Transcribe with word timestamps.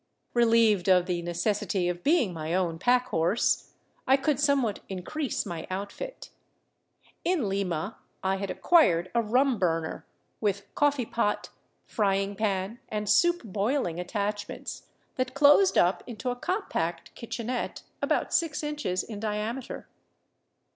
Relieved 0.33 0.89
of 0.89 1.05
the 1.05 1.21
necessity 1.21 1.87
of 1.87 2.01
being 2.03 2.33
my 2.33 2.55
own 2.55 2.79
packhorse, 2.79 3.69
I 4.07 4.17
could 4.17 4.39
somewhat 4.39 4.79
increase 4.89 5.45
my 5.45 5.67
outfit. 5.69 6.31
In 7.23 7.47
Lima 7.47 7.97
I 8.23 8.37
had 8.37 8.49
acquired 8.49 9.11
a 9.13 9.21
rum 9.21 9.59
burner, 9.59 10.07
with 10.39 10.73
coffee 10.73 11.05
pot, 11.05 11.51
frying 11.85 12.35
pan, 12.35 12.79
and 12.89 13.07
soup 13.07 13.43
boiling 13.43 13.99
attachments 13.99 14.87
that 15.17 15.35
closed 15.35 15.77
up 15.77 16.03
into 16.07 16.31
a 16.31 16.35
compact 16.35 17.13
kitchenette 17.13 17.83
about 18.01 18.33
six 18.33 18.63
inches 18.63 19.03
in 19.03 19.19
diameter. 19.19 19.87